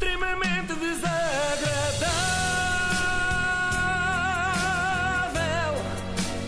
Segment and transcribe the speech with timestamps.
[0.00, 1.10] extremamente desagradável.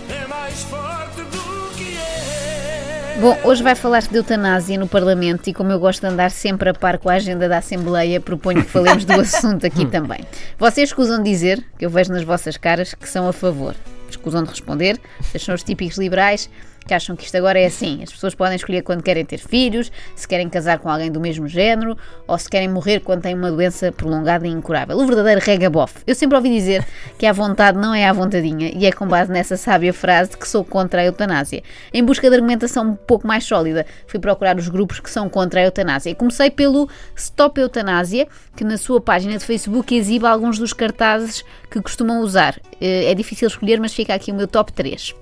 [0.09, 3.19] É mais forte do que é.
[3.21, 6.71] Bom, hoje vai falar-se de eutanásia no Parlamento e como eu gosto de andar sempre
[6.71, 10.21] a par com a agenda da Assembleia, proponho que falemos do assunto aqui também.
[10.59, 13.77] Vocês escusam de dizer, que eu vejo nas vossas caras, que são a favor.
[14.09, 16.49] Escusam de responder, vocês são os típicos liberais
[16.85, 18.03] que acham que isto agora é assim.
[18.03, 21.47] As pessoas podem escolher quando querem ter filhos, se querem casar com alguém do mesmo
[21.47, 24.97] género ou se querem morrer quando têm uma doença prolongada e incurável.
[24.99, 26.03] O verdadeiro regabof.
[26.07, 26.87] Eu sempre ouvi dizer
[27.19, 30.49] que a vontade não é à vontadinha e é com base nessa sábia frase que
[30.49, 31.63] sou contra a eutanásia.
[31.93, 35.61] Em busca de argumentação um pouco mais sólida, fui procurar os grupos que são contra
[35.61, 38.27] a eutanásia e comecei pelo Stop Eutanásia,
[38.57, 42.59] que na sua página de Facebook exibe alguns dos cartazes que costumam usar.
[42.81, 45.15] Eh, É difícil escolher, mas fica aqui o meu top 3.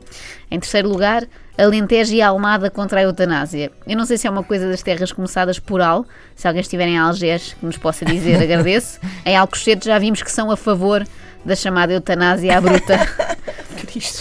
[0.51, 1.27] Em terceiro lugar,
[1.62, 3.70] Alentejo e Almada contra a eutanásia.
[3.87, 6.88] Eu não sei se é uma coisa das terras começadas por Al, se alguém estiver
[6.88, 8.98] em Algés que nos possa dizer, agradeço.
[9.24, 11.06] Em Alcochete já vimos que são a favor
[11.45, 12.98] da chamada eutanásia à bruta.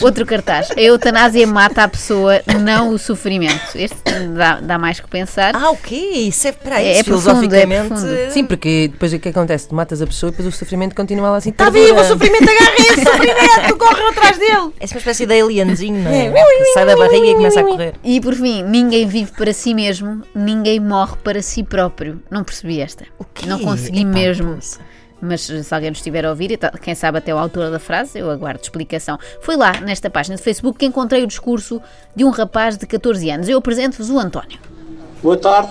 [0.02, 0.70] Outro cartaz.
[0.76, 3.76] A eutanásia mata a pessoa, não o sofrimento.
[3.76, 3.96] Este
[4.36, 5.56] dá, dá mais que pensar.
[5.56, 5.96] Ah, o quê?
[5.96, 7.88] Isso é, peraí, É- é profundo, é filosoficamente...
[7.90, 8.32] profundo.
[8.32, 9.68] Sim, porque depois o que acontece?
[9.68, 11.50] Tu matas a pessoa e depois o sofrimento continua lá assim.
[11.50, 14.72] Está vivo, o sofrimento agarra esse sofrimento, corre atrás dele.
[14.80, 16.32] É uma espécie de alienzinho, não é?
[16.32, 17.94] Que sai da barriga e começa a correr.
[18.04, 22.22] E por fim, ninguém vive para si mesmo, ninguém morre para si próprio.
[22.30, 23.06] Não percebi esta.
[23.34, 23.46] quê?
[23.46, 24.56] Não consegui Epá, mesmo.
[24.56, 24.80] poça.
[25.22, 28.18] Mas se alguém nos estiver a ouvir, tá- quem sabe até o autor da frase,
[28.20, 29.18] eu aguardo explicação.
[29.42, 31.82] Foi lá, nesta página de Facebook, que encontrei o discurso
[32.16, 33.50] de um rapaz de 14 anos.
[33.50, 34.58] Eu apresento-vos o António.
[35.22, 35.70] Boa tarde.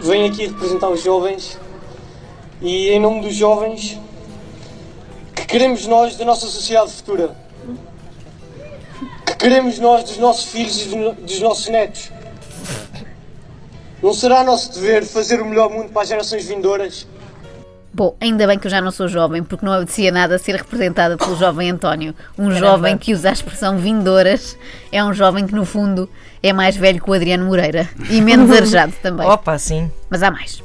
[0.00, 1.58] Venho aqui representar os jovens
[2.60, 3.98] e, em nome dos jovens,
[5.34, 7.36] que queremos nós da nossa sociedade futura.
[9.26, 10.86] Que queremos nós dos nossos filhos e
[11.22, 12.10] dos nossos netos.
[14.02, 17.06] Não será nosso dever fazer o melhor mundo para as gerações vindouras?
[17.94, 21.16] Bom, ainda bem que eu já não sou jovem, porque não apetecia nada ser representada
[21.16, 22.14] pelo jovem António.
[22.38, 22.58] Um Caramba.
[22.58, 24.56] jovem que usa a expressão vindouras
[24.90, 26.08] é um jovem que, no fundo,
[26.42, 29.26] é mais velho que o Adriano Moreira e menos arejado também.
[29.28, 29.90] Opa, sim.
[30.08, 30.62] Mas há mais.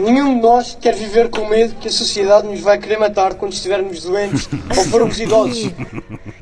[0.00, 3.52] Nenhum de nós quer viver com medo que a sociedade nos vai querer matar quando
[3.52, 5.70] estivermos doentes ou formos idosos.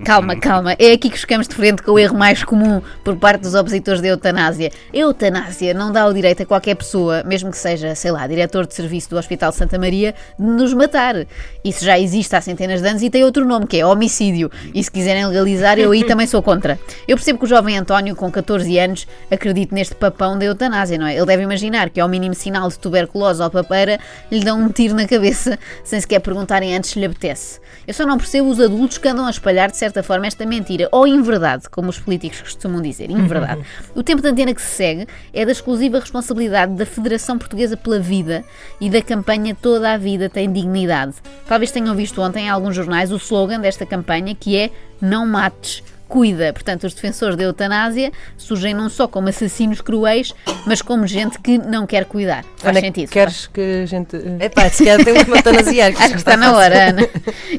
[0.04, 0.74] Calma, calma.
[0.78, 4.00] É aqui que chegamos de frente com o erro mais comum por parte dos opositores
[4.00, 4.70] da eutanásia.
[4.92, 8.66] A eutanásia não dá o direito a qualquer pessoa, mesmo que seja, sei lá, diretor
[8.66, 11.26] de serviço do Hospital Santa Maria, de nos matar.
[11.64, 14.50] Isso já existe há centenas de anos e tem outro nome, que é homicídio.
[14.72, 16.78] E se quiserem legalizar, eu aí também sou contra.
[17.06, 21.06] Eu percebo que o jovem António, com 14 anos, acredite neste papão da eutanásia, não
[21.06, 21.16] é?
[21.16, 23.98] Ele deve imaginar que, ao mínimo sinal de tuberculose papeira,
[24.31, 27.60] lhe dão um tiro na cabeça, sem sequer perguntarem antes se lhe apetece.
[27.86, 30.88] Eu só não percebo os adultos que andam a espalhar, de certa forma, esta mentira,
[30.92, 33.62] ou inverdade, como os políticos costumam dizer, inverdade.
[33.94, 37.98] O tempo de antena que se segue é da exclusiva responsabilidade da Federação Portuguesa pela
[37.98, 38.44] Vida
[38.81, 41.14] e da campanha Toda a Vida tem Dignidade.
[41.47, 44.70] Talvez tenham visto ontem em alguns jornais o slogan desta campanha, que é
[45.00, 46.52] Não mates, cuida.
[46.52, 50.34] Portanto, os defensores da eutanásia surgem não só como assassinos cruéis,
[50.66, 52.44] mas como gente que não quer cuidar.
[52.56, 53.10] Faz é que sentido.
[53.10, 54.16] Queres que a gente.
[54.16, 55.92] eh, Epá, se calhar tem uma eutanasiar.
[55.96, 57.08] Acho que está na hora, Ana.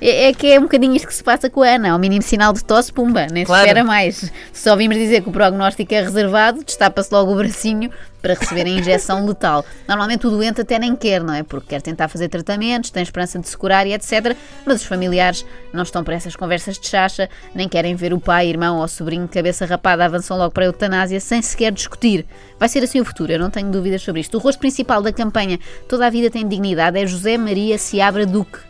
[0.01, 1.91] É, é que é um bocadinho isto que se passa com a Ana.
[1.91, 3.61] Ao mínimo sinal de tosse, pumba, nem Claro.
[3.63, 4.15] se espera mais.
[4.51, 8.65] Se só ouvimos dizer que o prognóstico é reservado, destapa-se logo o bracinho para receber
[8.65, 9.65] a injeção letal.
[9.87, 11.43] Normalmente o doente até nem quer, não é?
[11.43, 14.35] Porque quer tentar fazer tratamentos, tem esperança de se curar e etc.
[14.65, 18.47] Mas os familiares não estão para essas conversas de chacha, nem querem ver o pai,
[18.47, 22.25] irmão ou sobrinho de cabeça rapada avançam logo para a eutanásia sem sequer discutir.
[22.59, 24.37] Vai ser assim o futuro, eu não tenho dúvidas sobre isto.
[24.37, 28.68] O rosto principal da campanha Toda a Vida tem Dignidade é José Maria Seabra Duque.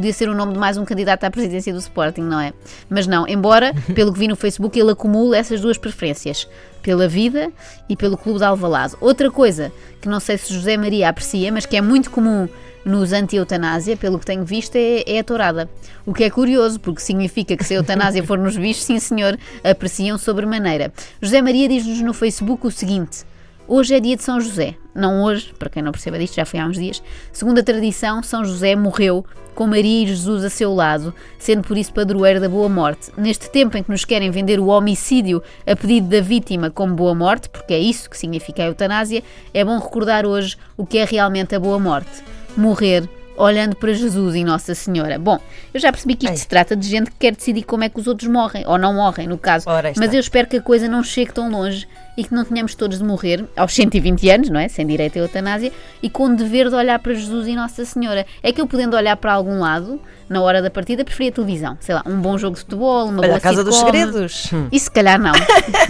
[0.00, 2.54] Podia ser o nome de mais um candidato à presidência do Sporting, não é?
[2.88, 6.48] Mas não, embora, pelo que vi no Facebook, ele acumula essas duas preferências,
[6.80, 7.52] pela vida
[7.86, 8.94] e pelo Clube de Alvalade.
[8.98, 12.48] Outra coisa que não sei se José Maria aprecia, mas que é muito comum
[12.82, 15.68] nos anti-eutanásia, pelo que tenho visto, é, é a tourada.
[16.06, 19.38] O que é curioso, porque significa que se a eutanásia for nos bichos, sim senhor,
[19.62, 20.90] apreciam sobremaneira.
[21.20, 23.28] José Maria diz-nos no Facebook o seguinte...
[23.72, 24.74] Hoje é dia de São José.
[24.92, 27.00] Não hoje, para quem não perceba disto, já foi há uns dias.
[27.32, 29.24] Segundo a tradição, São José morreu
[29.54, 33.12] com Maria e Jesus a seu lado, sendo por isso padroeiro da boa morte.
[33.16, 37.14] Neste tempo em que nos querem vender o homicídio a pedido da vítima como boa
[37.14, 39.22] morte, porque é isso que significa a eutanásia,
[39.54, 42.24] é bom recordar hoje o que é realmente a boa morte.
[42.56, 43.08] Morrer
[43.40, 45.18] olhando para Jesus e Nossa Senhora.
[45.18, 45.38] Bom,
[45.72, 46.36] eu já percebi que isto Ai.
[46.36, 48.94] se trata de gente que quer decidir como é que os outros morrem, ou não
[48.94, 49.66] morrem, no caso.
[49.96, 52.98] Mas eu espero que a coisa não chegue tão longe e que não tenhamos todos
[52.98, 54.68] de morrer aos 120 anos, não é?
[54.68, 55.72] Sem direito à eutanásia
[56.02, 58.26] e com o dever de olhar para Jesus e Nossa Senhora.
[58.42, 61.78] É que eu podendo olhar para algum lado, na hora da partida, preferia a televisão.
[61.80, 63.92] Sei lá, um bom jogo de futebol, uma Olha, boa a Casa dos sitcom.
[63.92, 64.50] Segredos.
[64.70, 65.32] E se calhar não.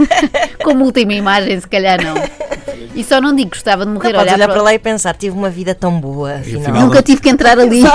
[0.62, 2.14] Como última imagem, se calhar não.
[2.94, 4.78] E só não digo que gostava de morrer Não olhar, olhar para para lá e
[4.78, 6.62] pensar, tive uma vida tão boa, afinal.
[6.62, 7.82] afinal- Nunca tive que entrar ali.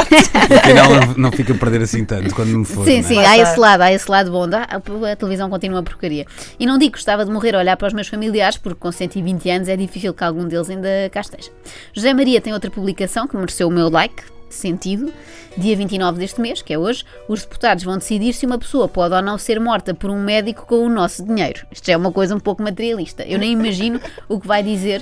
[0.56, 2.86] Afinal, não, fica a perder assim tanto quando me for.
[2.86, 3.04] Sim, não é?
[3.04, 4.48] sim, há esse lado, há esse lado bom.
[4.48, 4.68] Dá-
[5.12, 6.26] A televisão continua a porcaria.
[6.60, 8.92] E não digo que gostava de morrer a olhar para os meus familiares, porque com
[8.92, 11.50] 120 anos é difícil que algum deles ainda cá esteja.
[11.94, 14.24] José Maria tem outra publicação que mereceu o meu like,
[14.56, 15.12] sentido.
[15.58, 19.14] Dia 29 deste mês, que é hoje, os deputados vão decidir se uma pessoa pode
[19.14, 21.66] ou não ser morta por um médico com o nosso dinheiro.
[21.72, 23.24] Isto é uma coisa um pouco materialista.
[23.24, 25.02] Eu nem imagino o que vai dizer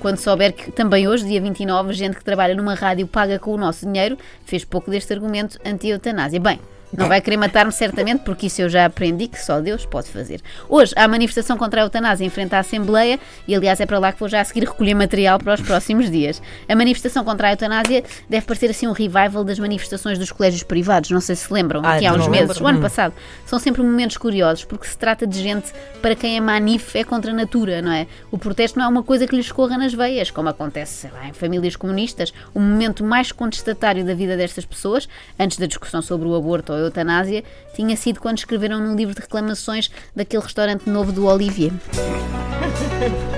[0.00, 3.56] quando souber que também hoje, dia 29, gente que trabalha numa rádio paga com o
[3.56, 6.38] nosso dinheiro fez pouco deste argumento anti-eutanásia.
[6.38, 6.60] Bem,
[6.96, 10.40] não vai querer matar-me certamente, porque isso eu já aprendi que só Deus pode fazer.
[10.68, 14.12] Hoje há manifestação contra a eutanásia em frente à Assembleia e, aliás, é para lá
[14.12, 16.40] que vou já a seguir recolher material para os próximos dias.
[16.68, 21.10] A manifestação contra a eutanásia deve parecer assim um revival das manifestações dos colégios privados.
[21.10, 22.64] Não sei se lembram, Ah, aqui há uns meses, lembro.
[22.64, 22.82] o ano Hum.
[22.82, 23.14] passado.
[23.46, 27.30] São sempre momentos curiosos, porque se trata de gente para quem a manif é contra
[27.30, 28.06] a natura, não é?
[28.30, 31.28] O protesto não é uma coisa que lhes corra nas veias, como acontece, sei lá,
[31.28, 32.32] em famílias comunistas.
[32.54, 35.08] O momento mais contestatário da vida destas pessoas,
[35.38, 37.42] antes da discussão sobre o aborto ou eutanásia,
[37.74, 41.72] tinha sido quando escreveram num livro de reclamações daquele restaurante novo do Olivier.